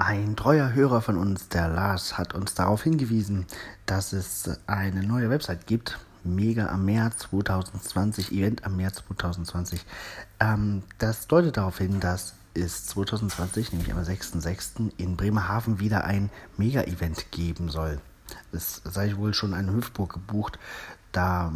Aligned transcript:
Ein 0.00 0.36
treuer 0.36 0.74
Hörer 0.74 1.00
von 1.00 1.16
uns, 1.16 1.48
der 1.48 1.66
Lars, 1.66 2.16
hat 2.16 2.32
uns 2.32 2.54
darauf 2.54 2.84
hingewiesen, 2.84 3.46
dass 3.84 4.12
es 4.12 4.48
eine 4.68 5.02
neue 5.02 5.28
Website 5.28 5.66
gibt. 5.66 5.98
Mega 6.22 6.68
am 6.68 6.84
März 6.84 7.18
2020, 7.30 8.30
Event 8.30 8.64
am 8.64 8.76
März 8.76 9.02
2020. 9.08 9.84
Ähm, 10.38 10.84
das 10.98 11.26
deutet 11.26 11.56
darauf 11.56 11.78
hin, 11.78 11.98
dass 11.98 12.34
es 12.54 12.86
2020, 12.86 13.72
nämlich 13.72 13.92
am 13.92 13.98
6.6. 13.98 14.92
in 14.98 15.16
Bremerhaven 15.16 15.80
wieder 15.80 16.04
ein 16.04 16.30
Mega-Event 16.56 17.32
geben 17.32 17.68
soll. 17.68 18.00
Es 18.52 18.80
sei 18.84 19.16
wohl 19.16 19.34
schon 19.34 19.52
eine 19.52 19.72
Hüftburg 19.72 20.12
gebucht. 20.12 20.60
Da 21.10 21.54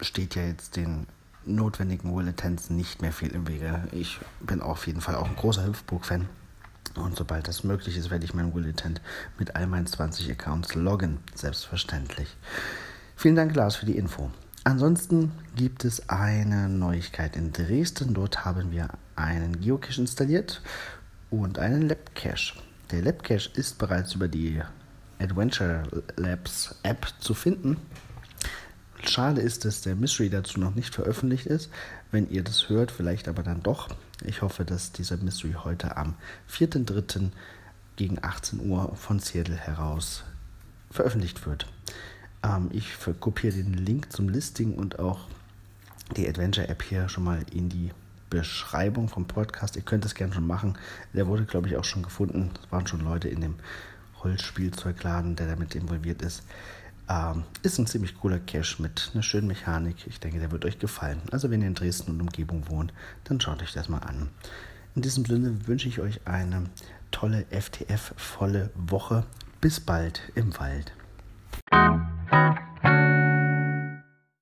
steht 0.00 0.34
ja 0.34 0.44
jetzt 0.44 0.76
den 0.76 1.06
notwendigen 1.44 2.16
Wille-Tänzen 2.16 2.74
nicht 2.74 3.02
mehr 3.02 3.12
viel 3.12 3.32
im 3.32 3.46
Wege. 3.46 3.86
Ich 3.92 4.18
bin 4.40 4.62
auf 4.62 4.86
jeden 4.86 5.02
Fall 5.02 5.16
auch 5.16 5.28
ein 5.28 5.36
großer 5.36 5.66
Hüftburg-Fan. 5.66 6.26
Und 6.94 7.16
sobald 7.16 7.48
das 7.48 7.64
möglich 7.64 7.96
ist, 7.96 8.10
werde 8.10 8.24
ich 8.24 8.34
mein 8.34 8.54
Willitent 8.54 9.00
mit 9.38 9.56
all 9.56 9.66
meinen 9.66 9.86
20 9.86 10.30
Accounts 10.30 10.74
loggen. 10.74 11.18
Selbstverständlich. 11.34 12.36
Vielen 13.16 13.36
Dank, 13.36 13.54
Lars, 13.54 13.76
für 13.76 13.86
die 13.86 13.96
Info. 13.96 14.30
Ansonsten 14.64 15.32
gibt 15.56 15.84
es 15.84 16.08
eine 16.08 16.68
Neuigkeit 16.68 17.36
in 17.36 17.52
Dresden. 17.52 18.14
Dort 18.14 18.44
haben 18.44 18.70
wir 18.70 18.88
einen 19.16 19.60
Geocache 19.60 20.00
installiert 20.00 20.62
und 21.30 21.58
einen 21.58 21.88
Labcache. 21.88 22.54
Der 22.90 23.02
Labcache 23.02 23.50
ist 23.54 23.78
bereits 23.78 24.14
über 24.14 24.28
die 24.28 24.60
Adventure 25.18 25.82
Labs 26.16 26.76
App 26.82 27.06
zu 27.20 27.34
finden. 27.34 27.78
Schade 29.12 29.42
ist, 29.42 29.66
dass 29.66 29.82
der 29.82 29.94
Mystery 29.94 30.30
dazu 30.30 30.58
noch 30.58 30.74
nicht 30.74 30.94
veröffentlicht 30.94 31.46
ist. 31.46 31.70
Wenn 32.10 32.30
ihr 32.30 32.42
das 32.42 32.70
hört, 32.70 32.90
vielleicht 32.90 33.28
aber 33.28 33.42
dann 33.42 33.62
doch. 33.62 33.88
Ich 34.24 34.40
hoffe, 34.40 34.64
dass 34.64 34.92
dieser 34.92 35.18
Mystery 35.18 35.54
heute 35.64 35.98
am 35.98 36.14
4.3. 36.50 37.30
gegen 37.96 38.24
18 38.24 38.60
Uhr 38.68 38.96
von 38.96 39.18
Seattle 39.18 39.56
heraus 39.56 40.24
veröffentlicht 40.90 41.46
wird. 41.46 41.66
Ähm, 42.42 42.70
ich 42.72 42.86
kopiere 43.20 43.52
den 43.52 43.74
Link 43.74 44.10
zum 44.10 44.30
Listing 44.30 44.74
und 44.74 44.98
auch 44.98 45.28
die 46.16 46.26
Adventure 46.26 46.68
App 46.68 46.82
hier 46.82 47.10
schon 47.10 47.24
mal 47.24 47.44
in 47.52 47.68
die 47.68 47.90
Beschreibung 48.30 49.08
vom 49.08 49.26
Podcast. 49.26 49.76
Ihr 49.76 49.82
könnt 49.82 50.06
es 50.06 50.14
gerne 50.14 50.32
schon 50.32 50.46
machen. 50.46 50.78
Der 51.12 51.26
wurde, 51.26 51.44
glaube 51.44 51.68
ich, 51.68 51.76
auch 51.76 51.84
schon 51.84 52.02
gefunden. 52.02 52.50
Es 52.64 52.72
waren 52.72 52.86
schon 52.86 53.00
Leute 53.00 53.28
in 53.28 53.42
dem 53.42 53.56
Holzspielzeugladen, 54.22 55.36
der 55.36 55.48
damit 55.48 55.74
involviert 55.74 56.22
ist. 56.22 56.44
Ähm, 57.08 57.44
ist 57.62 57.78
ein 57.78 57.86
ziemlich 57.86 58.16
cooler 58.16 58.38
Cache 58.38 58.80
mit 58.80 59.10
einer 59.12 59.22
schönen 59.22 59.48
Mechanik. 59.48 60.06
Ich 60.06 60.20
denke, 60.20 60.38
der 60.38 60.52
wird 60.52 60.64
euch 60.64 60.78
gefallen. 60.78 61.20
Also 61.30 61.50
wenn 61.50 61.60
ihr 61.60 61.68
in 61.68 61.74
Dresden 61.74 62.12
und 62.12 62.20
Umgebung 62.20 62.68
wohnt, 62.68 62.92
dann 63.24 63.40
schaut 63.40 63.62
euch 63.62 63.72
das 63.72 63.88
mal 63.88 63.98
an. 63.98 64.28
In 64.94 65.02
diesem 65.02 65.24
Sinne 65.24 65.66
wünsche 65.66 65.88
ich 65.88 66.00
euch 66.00 66.26
eine 66.26 66.64
tolle 67.10 67.46
FTF-volle 67.50 68.70
Woche. 68.74 69.24
Bis 69.60 69.80
bald 69.80 70.22
im 70.34 70.58
Wald. 70.58 70.92